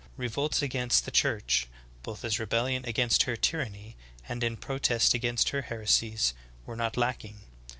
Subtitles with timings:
[0.17, 1.67] Revolts against the Church,
[2.01, 3.95] both as rebellion against her tyranny
[4.27, 6.33] and in pro test against her heresies,
[6.65, 7.41] were not lacking.